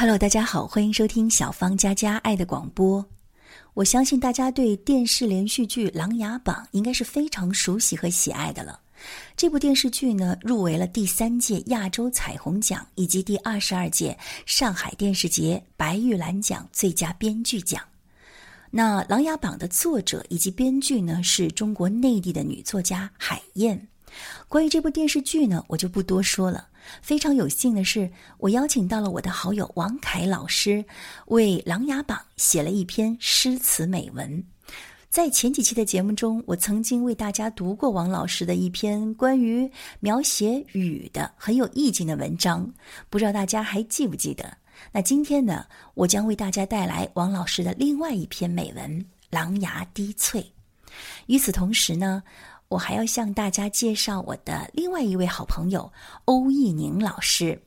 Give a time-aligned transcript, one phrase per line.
[0.00, 3.04] Hello，大家好，欢迎收听小芳家家爱的广播。
[3.74, 8.80] 我相信大家对电视连续剧《琅琊榜》应该是非常熟悉和喜爱的了。
[9.36, 17.82] 这部电视剧呢，入围了第三届亚洲彩虹奖以及第二十二届上海电视节白玉兰奖最佳编剧奖。
[18.70, 23.86] 那《琅琊榜》的作者以及编剧呢，是中国内地的女作家海燕。
[24.48, 26.68] 关于这部电视剧呢，我就不多说了。
[27.02, 30.84] 非常有幸的是，我邀请到了我的好友王凯老师，
[31.26, 34.44] 为《琅琊榜》写了一篇诗词美文。
[35.08, 42.72] 在前几期的节目中，我曾经为大家读过王老师的一篇关于描写雨的很有意境的文章，
[43.08, 44.56] 不知道大家还记不记得？
[44.92, 49.00] 那今天呢，我将为大家带来王老师的另外一篇美文
[49.30, 50.40] 《琅琊滴翠》。
[51.26, 52.22] 与此同时呢，
[52.70, 55.92] 我还要向大家介绍我的另外一位好朋友
[56.26, 57.60] 欧义宁老师，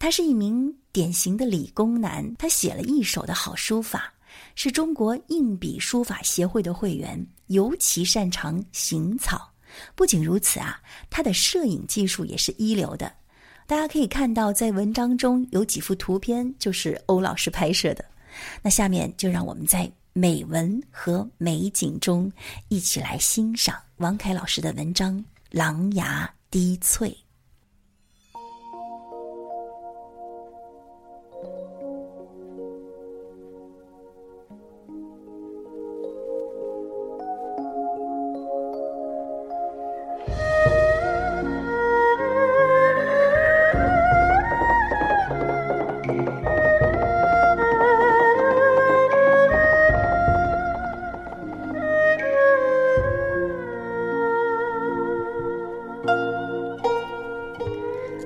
[0.00, 4.12] 他是一名典型的理工男，他写了一手的好书法。
[4.56, 9.48] 是中国硬笔书法协会的会员，尤其擅长行草。
[9.94, 13.12] 不仅如此啊，他的摄影技术也是一流的。
[13.64, 18.04] 大家可以看到，在文章中有几幅图片就是欧老师拍摄的。
[18.60, 22.30] 那下面就让我们在美文和美景中
[22.68, 25.18] 一起来欣赏王凯老师的文章
[25.50, 27.10] 《狼牙滴翠》。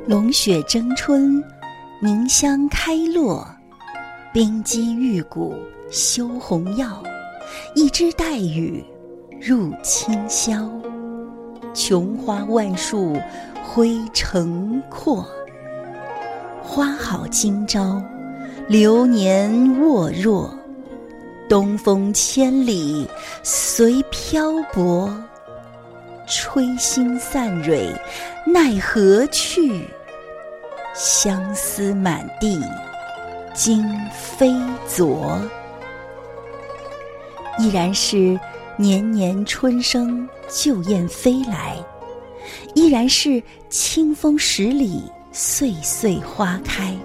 [0.07, 1.43] 龙雪争春，
[2.01, 3.45] 凝香开落；
[4.33, 5.57] 冰肌玉骨
[5.91, 7.03] 修红药，
[7.75, 8.85] 一枝带雨
[9.41, 10.71] 入清宵。
[11.75, 13.21] 琼花万树
[13.65, 15.27] 辉城阔，
[16.63, 18.01] 花好今朝，
[18.69, 19.51] 流年
[19.81, 20.57] 沃若。
[21.49, 23.09] 东风千里
[23.43, 25.13] 随漂泊，
[26.29, 27.93] 吹心散蕊
[28.47, 29.85] 奈何去？
[30.99, 32.59] 相思满地，
[33.53, 34.51] 今非
[34.89, 35.39] 昨。
[37.59, 38.41] 依然是
[38.79, 41.77] 年年春生，旧燕飞来；
[42.75, 45.03] 依然是清风十里，
[45.33, 46.97] 岁岁花开。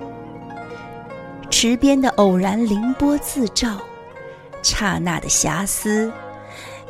[1.50, 3.78] 池边的偶然凌波自照，
[4.64, 6.10] 刹那的遐思，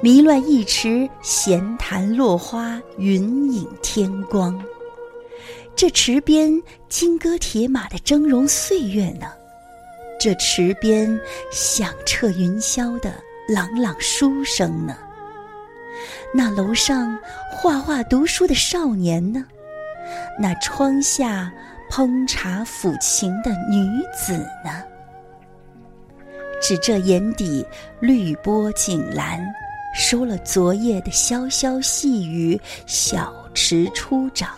[0.01, 4.63] 迷乱一池闲谈落花，云影天光。
[5.75, 6.51] 这池边
[6.89, 9.27] 金戈铁马的峥嵘岁月呢？
[10.19, 11.19] 这池边
[11.51, 13.11] 响彻云霄的
[13.47, 14.95] 朗朗书声呢？
[16.33, 17.17] 那楼上
[17.51, 19.45] 画画读书的少年呢？
[20.39, 21.51] 那窗下
[21.89, 24.83] 烹茶抚琴的女子呢？
[26.61, 27.65] 只这眼底
[27.99, 29.43] 绿波锦澜，
[29.95, 34.49] 收了昨夜的潇潇细雨，小池初长。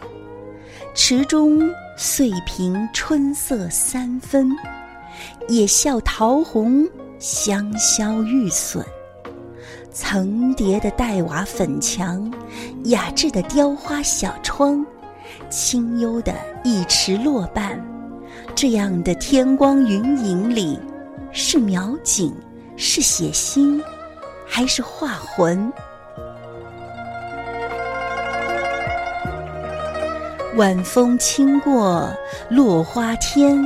[0.95, 1.59] 池中
[1.97, 4.47] 岁平春色三分，
[5.47, 6.87] 也笑桃红
[7.17, 8.85] 香消玉损。
[9.91, 12.31] 层叠的黛瓦粉墙，
[12.85, 14.85] 雅致的雕花小窗，
[15.49, 16.31] 清幽的
[16.63, 17.83] 一池落瓣，
[18.53, 20.79] 这样的天光云影里，
[21.31, 22.31] 是描景，
[22.77, 23.81] 是写心，
[24.45, 25.73] 还是画魂？
[30.55, 32.07] 晚风轻过
[32.47, 33.59] 落花天，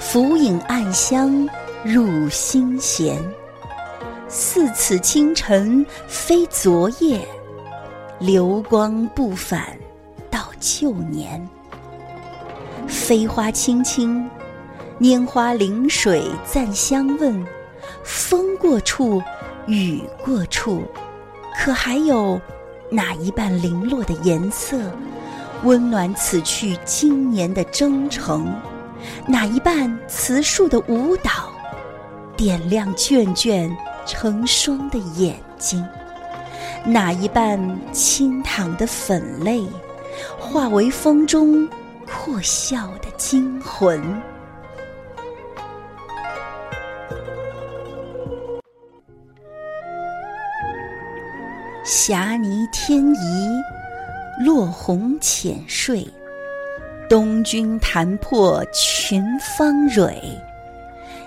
[0.00, 1.46] 浮影暗香
[1.84, 3.22] 入心弦。
[4.26, 7.20] 似此清晨非昨夜，
[8.18, 9.76] 流光不返
[10.30, 11.46] 到旧年。
[12.86, 14.30] 飞花轻轻，
[14.98, 17.46] 拈花临水暂相问。
[18.02, 19.22] 风过处，
[19.66, 20.82] 雨过处，
[21.58, 22.40] 可还有
[22.90, 24.78] 哪一半零落的颜色？
[25.64, 28.54] 温暖此去经年的征程，
[29.26, 31.30] 哪一半慈树的舞蹈，
[32.36, 33.76] 点亮卷卷
[34.06, 35.84] 成霜的眼睛？
[36.84, 37.58] 哪一半
[37.92, 39.66] 轻淌的粉泪，
[40.38, 41.68] 化为风中
[42.06, 44.00] 阔笑的惊魂？
[51.84, 53.77] 霞泥天移。
[54.38, 56.06] 落红浅睡，
[57.08, 60.16] 东君弹破群芳蕊，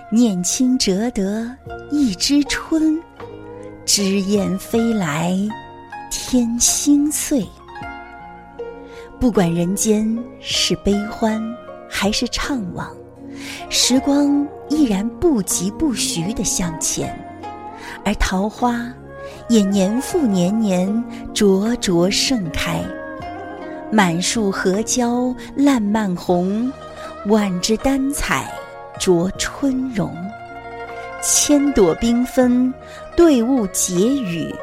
[0.10, 1.46] 念卿折得
[1.92, 2.98] 一枝春，
[3.86, 5.38] 枝燕飞来
[6.10, 7.46] 天心碎。
[9.20, 11.44] 不管人间是悲欢
[11.90, 12.88] 还是怅惘，
[13.70, 17.14] 时光依然不疾不徐地向前，
[18.06, 18.82] 而桃花
[19.50, 21.04] 也年复年年
[21.34, 22.82] 灼灼盛开。
[23.92, 26.72] 满树荷蕉烂漫红，
[27.26, 28.50] 万枝丹彩
[28.98, 30.16] 着春容。
[31.22, 32.74] 千朵缤纷，
[33.18, 34.56] 对雾结语，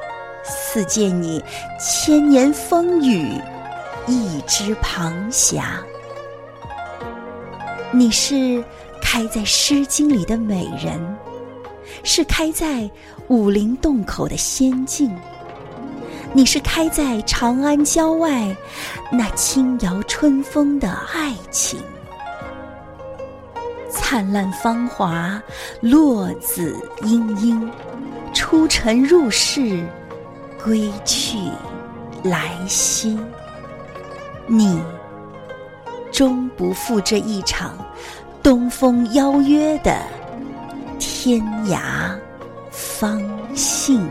[0.42, 1.44] 似见你
[1.78, 3.30] 千年风雨。
[4.06, 5.80] 一枝庞霞，
[7.92, 8.64] 你是
[9.02, 10.98] 开在《诗经》里的美人，
[12.02, 12.90] 是开在
[13.28, 15.14] 武陵洞口的仙境，
[16.32, 18.54] 你是开在长安郊外
[19.10, 21.80] 那轻摇春风的爱情。
[23.90, 25.42] 灿烂芳华，
[25.80, 27.68] 落子嘤嘤，
[28.34, 29.84] 出尘入世，
[30.62, 31.38] 归去
[32.22, 33.18] 来兮。
[34.46, 34.80] 你
[36.12, 37.74] 终不负这一场
[38.42, 39.96] 东风邀约的
[40.98, 42.14] 天涯
[42.70, 43.20] 芳
[43.54, 44.06] 信。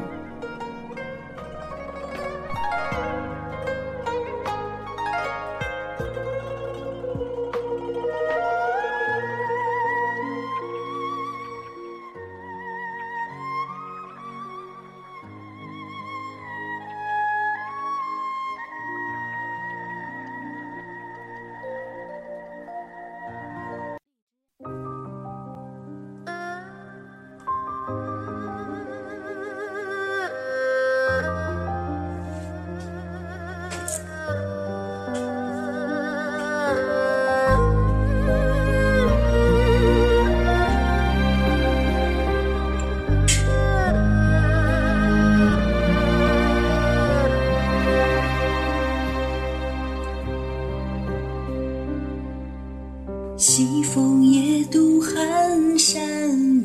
[53.57, 55.99] 西风夜渡寒山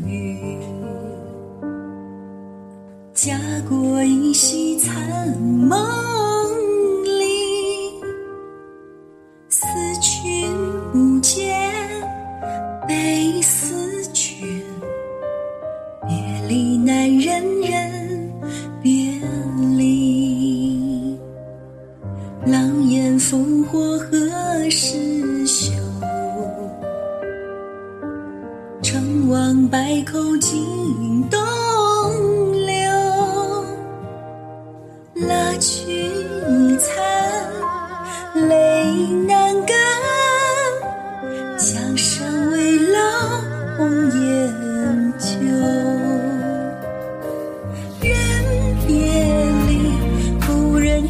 [0.06, 0.59] 雨，
[3.15, 3.35] 家
[3.67, 6.12] 国依稀残梦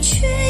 [0.02, 0.41] 却